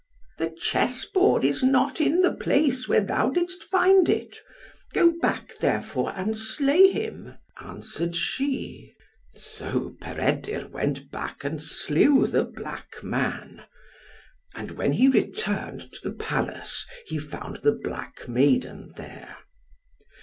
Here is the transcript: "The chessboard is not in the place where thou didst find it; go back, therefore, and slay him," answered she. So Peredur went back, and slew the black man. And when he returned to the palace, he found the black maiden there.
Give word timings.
"The 0.39 0.49
chessboard 0.49 1.43
is 1.43 1.61
not 1.61 2.01
in 2.01 2.21
the 2.23 2.33
place 2.33 2.87
where 2.87 3.01
thou 3.01 3.29
didst 3.29 3.63
find 3.63 4.09
it; 4.09 4.37
go 4.95 5.13
back, 5.21 5.55
therefore, 5.59 6.11
and 6.15 6.35
slay 6.35 6.87
him," 6.91 7.35
answered 7.61 8.15
she. 8.15 8.95
So 9.35 9.95
Peredur 10.01 10.69
went 10.69 11.11
back, 11.11 11.43
and 11.43 11.61
slew 11.61 12.25
the 12.25 12.43
black 12.45 13.03
man. 13.03 13.61
And 14.55 14.71
when 14.71 14.93
he 14.93 15.07
returned 15.07 15.91
to 15.93 15.99
the 16.01 16.15
palace, 16.15 16.87
he 17.05 17.19
found 17.19 17.57
the 17.57 17.73
black 17.73 18.27
maiden 18.27 18.93
there. 18.95 19.37